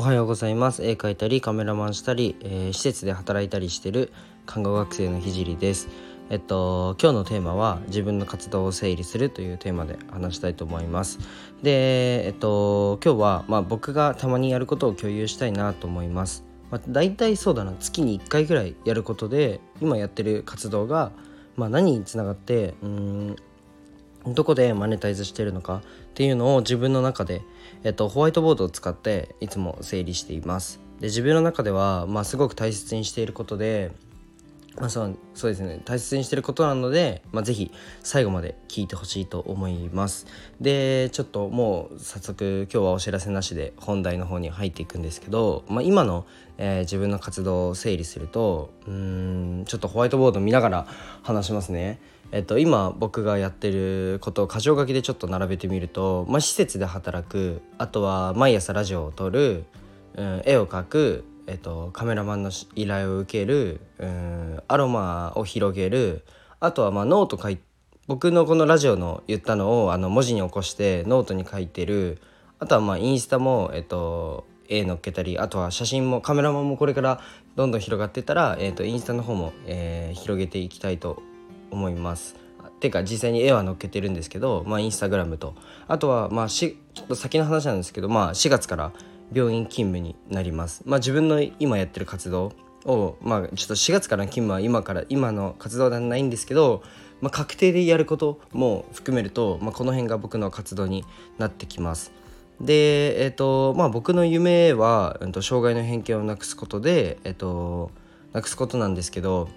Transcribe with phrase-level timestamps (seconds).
[0.00, 0.82] おはようございます。
[0.82, 4.14] 絵描いたりカメラマンしたり、えー、施設で働いたりしてる
[4.46, 5.88] 看護学生のひじりです。
[6.30, 11.18] えっと今日のテーマは自分の活動を整理するというテーマで話したいと思います。
[11.62, 16.44] でえっと今日はまあ僕がたまにやることを共有したいなと思います。
[16.70, 17.74] まあ、大体そうだな。
[17.78, 21.12] 月に1回ぐらいやることで今やってる活動が、
[21.56, 23.36] まあ、何につながってうん
[24.26, 25.80] どこでマネタイズしてるのかっ
[26.14, 27.42] ていうのを自分の中で、
[27.84, 30.80] えっと、ホワイトボードを使っていつも整理しています。
[31.00, 33.90] で自分の中では、まあ、すごく大切にしていることで、
[34.76, 37.70] まあ、そうそうですね大切にしていることなので、まあ、是非
[38.02, 40.26] 最後まで聞いてほしいと思います。
[40.60, 46.26] でちょっともう早速今日はお知らせなしで本題の方に入っていくんですけど、まあ、今の、
[46.58, 50.86] えー、自分の活動を整理するとうんちょっとホワイトボード見ながら
[51.22, 51.98] 話しますね。
[52.32, 59.64] えっと、今僕がやってることを箇条書きでちょっと並べてみると、まあ、施設で働くあとは毎朝ラジオを撮る、
[60.14, 66.24] うん、絵を描く、えっと、カメラマンの依頼を受ける、うん、アロマを広げる
[66.60, 67.58] あとはまあノート書い
[68.06, 72.18] 僕のこのラジオの言ったのをあの文字に起こしてノートに書いてる
[72.60, 77.20] あとはまあインスタも、えっと、絵乗っけたりあとは写真もカメラマンもこれから
[77.56, 81.22] どんどん広がってったら、えっと、インスタの方も、えー、広げていきたいと
[81.70, 82.40] 思います。
[82.80, 85.54] ていうか実際に絵は載っけてるんですけど、まあ、インスタグラムと
[85.86, 88.92] あとはまあしちょっと先の話なんですけど、まあ、4月から
[89.32, 90.82] 病院勤務になります。
[90.86, 92.52] まあ、自分の今やってる活動
[92.84, 96.82] を、まあ、ちょっと4月からの勤務は今から今の活動ではないんですけど、
[97.20, 101.04] まあ、確定でやることも含めると、まあ、この辺が僕の活動に
[101.38, 102.12] なってきます。
[102.60, 107.90] で、えーとまあ、僕の夢は、えー、と障害の偏見をなくすことで、えーと
[108.32, 109.48] なくすことなんですけど、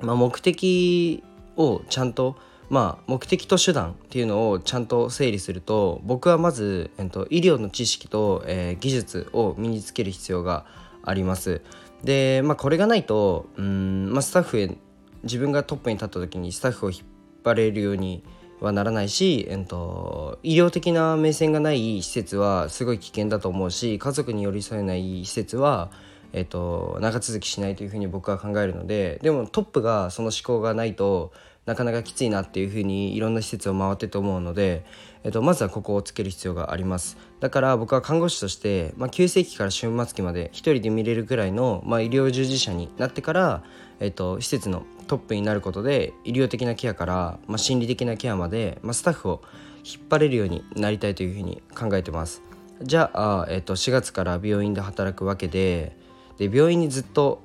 [0.00, 1.22] まあ、目的
[1.56, 2.36] をちゃんと
[2.70, 10.64] まあ、目的と手段っていうのをちゃんと整理すると僕はまず、えっと、医療の知識と、えー、技術を身につける必要が
[11.02, 11.60] あります。
[12.02, 14.76] で、まあ、これがないとうん、まあ、スタッフへ
[15.22, 17.00] 自分がトップに立った時にスタッフを引っ
[17.44, 18.24] 張れるように
[18.60, 25.90] はならないし、えっと、医療的な目線がない施設はすごい危険だと思うし家族に寄り添えない施設は
[26.34, 31.32] えっと、長続きしないというふうに僕は考えるのででもトップがその思考がないと
[31.64, 34.84] なかなかきついなっていうふうにいろんな施設を回ってと思うので、
[35.22, 37.16] えっと、まずはここをつける必要があります。
[37.40, 43.62] だから僕は看護師として、まあ、急性期から終末期まで1人で見れるぐらいの、まあ、医療従事者になってから、
[44.00, 49.42] えっと、施設のトップになることで医療的なケアから、まあ、心理的なケアまで、まあ、スタッフを
[49.84, 52.42] 引っ張れるようになりたいというふうに考えてます。
[52.82, 55.96] じゃあ、えっと、4月から病院で働くわけで
[56.38, 57.42] で病院にずっと、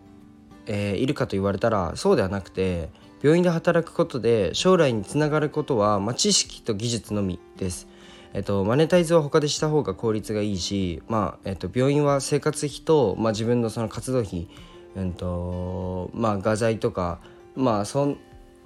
[0.65, 2.89] えー、いるかと言われたらそうではなくて
[3.21, 7.87] 病院で働くことで将来につながることは、まあ、知識と技術のみです。
[8.33, 14.47] えっと、マネタイズは他でした方が効率がいいし、まあえっと、病院は生活費と、まあ、自分のその活動費、
[14.95, 17.19] うんとまあ、画材とか、
[17.55, 18.17] まあそん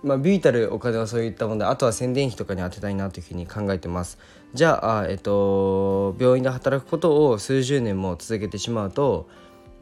[0.03, 4.19] まあ、ビータルお金はそういったものであとは宣伝費とかに充てたいなというふうに考えてます
[4.53, 9.29] じゃあ、えっと、病院で働くことを数十年も続けてしまうと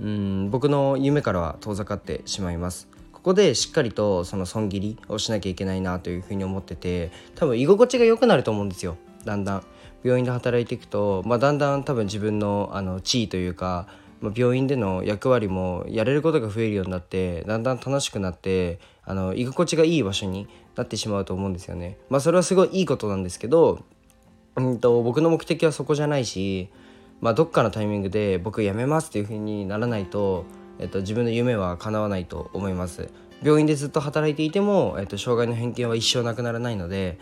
[0.02, 2.88] うん僕の夢からは遠ざかってしまいます。
[3.14, 8.98] ここでしっかりとその損切りをしなきゃいけないなというふうに思ってて多分居心地が良くなると思うんですよ。
[9.24, 9.64] だんだん。
[10.04, 13.88] 病院で働いていくと、まあ、だんだん多分自分のあの地位というか、
[14.20, 21.98] まあ、病院での役割もやれることが増えるようになってだんだん楽しくなってあの居心地がいい場所になってしまうと思うんですよね。
[22.10, 23.84] まあ、それはすごいいいことなんですけど、
[24.56, 26.70] うんと僕の目的はそこじゃないし
[27.22, 30.46] まあ、どっかのタイミングで僕辞めますっていう風にならないと、
[30.80, 33.10] えっと、自分の夢は叶わないと思います。
[33.44, 37.20] 病院でずっと働いていても、えっと、障害の偏見は一生なくならないので、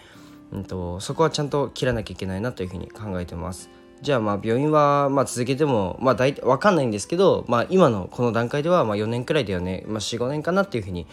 [0.52, 3.70] うんと、そこはちゃんと切らなきゃいけないなというふうに考えてます。
[4.02, 11.06] じゃあまあ病院はまあ続けてもまあ大体分かんないんですけど、まあ、今のこの段階ではまあ4年くらいだよね、まあ、45年かなっていうふうに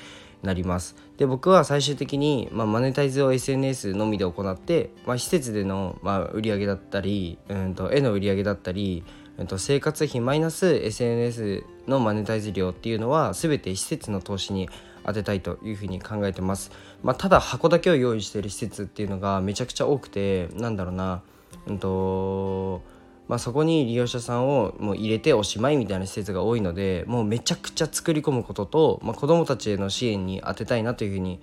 [0.46, 0.96] なります。
[1.18, 9.04] で僕は最終的に、まあ、マネタイズを SNS のみで行って、まあ、施設での、まあ、売り上げだったり、うんと、絵の売り上げだったり、
[9.38, 14.68] うんと、生活費マイナス SNS のマネタイズ量っていうのは全て施設の投資に
[15.04, 16.72] 当てたいというふうに考えてます、
[17.02, 21.22] まあ、ただ箱だけを用意してる施設っていうのがめちゃくちゃ多くてなんだろうな
[21.66, 22.82] うんと
[23.28, 31.40] まあ、そこに利用者さんをもう入れておしまいみたいな施設が多いのでもうめちゃくちゃ作り込むことと、まあ、子どもたちへの支援に充てたいなというふうに、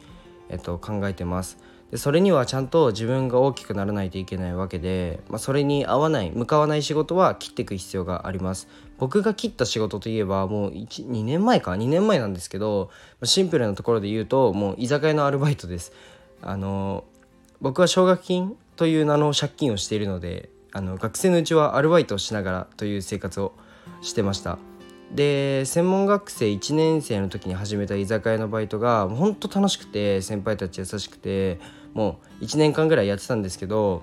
[0.49, 1.57] えっと、考えてます。
[1.91, 8.67] でそれにはちゃんと自分が大きくならないといけないわけで、まあ、それに合わない向かわない仕事は切っていく必要があります。
[8.97, 12.89] 僕が切った仕事といえばもう2年前か？2年前なんですけど
[13.23, 15.91] シンプルなところで言うともう居酒屋のアルバイトです。
[16.41, 17.03] あの
[17.61, 23.53] 僕は奨学金という名の借金をしているのであの学生のうちはアルバイトをしながらという生活を
[24.01, 24.57] してました。
[25.13, 31.59] で専門学生1年生の時に始めた居酒屋のバイトがほんと楽しくて先輩たち優しくて
[31.93, 34.01] もう1年間ぐらいやってたんですけど、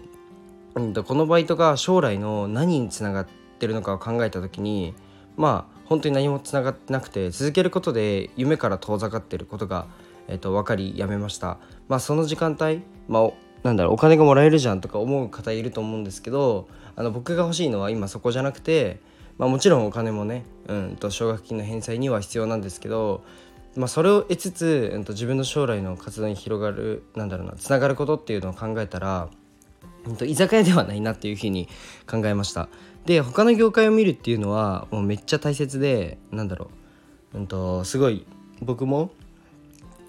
[0.77, 3.27] うん、このバイトが将来の何につながっ
[3.59, 4.95] てるのかを考えた時に
[5.37, 9.89] まあ本当に何もつながってなくて続けることで夢から遠ざかってることが、
[10.29, 11.59] えー、と分かりやめました。
[11.89, 13.31] まあその時間帯、まあ、
[13.63, 19.01] なんだろうお金がもらえるじゃんとか思う方いると思うんですけどあの僕が欲しいのは今そこじゃなくて
[19.41, 23.25] まあ、もちろんお金もね、うんと奨学金の返済には必要なんですけど、
[23.75, 29.31] まあ、それを得つつ、うんと自分の将来の活動に広がるなんだろうなつながることっていうのを考えたら、
[30.05, 31.71] うん、と居酒屋ではないなっていうふうに
[32.07, 32.69] 考えました。
[33.07, 36.71] で他の業界を見るっていうのはもうめっちゃ大切でなんだろ
[37.33, 38.27] う、うんと、すごい
[38.61, 39.11] 僕も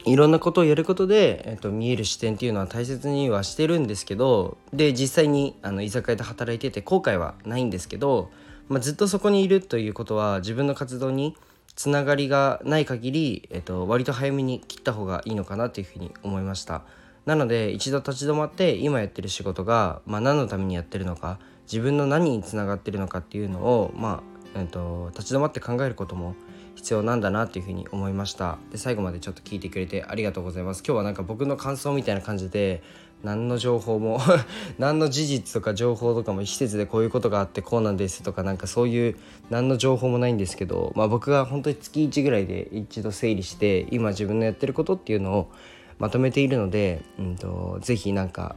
[0.06, 8.32] いろんなことをやることで、えっと、見える視点っていうのは大切にはしてるんですけどで実際にあの居酒屋で働いてて後悔はないんですけど
[8.72, 11.36] まあ、ずっとそこにいるということは自分の活動に
[11.76, 16.84] つながりがない限り、えっと、割と早めに切った方がいいのかなというふうに思いました。
[17.26, 21.38] なので一度立ち止まって今やってる仕事が、まあ、何のためにやってるのか
[21.70, 24.24] 自分の何につながってるのかっていうのを、ま
[24.56, 26.36] あえっと、立ち止まって考えることも
[26.76, 28.58] 必要なんだなっていうふうに思いました。
[28.72, 30.84] で最後までちょっと聞いてくれてありがとうございます。
[30.86, 32.82] 今日はなんか僕の感想みたいな感じで
[33.24, 34.20] 何の情報も
[34.80, 39.16] 何の事実とか情報とかも施設でこういうことがあってこうなんですとかなんかそういう
[39.50, 45.52] 何の情報もないんですけど、まあ、僕が本当に月1ぐらいで一度整理して今自分のやってることっていうのを
[46.00, 48.56] まとめているので、うんと、是非何か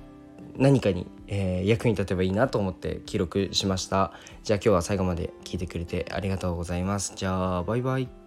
[0.57, 4.13] 何かに、えー、役に立てばいいなと思って記録しました。
[4.43, 7.13] じゃあ今日は最後まで聞いてくれてありがとうございます。
[7.17, 8.24] じゃあバイバイ。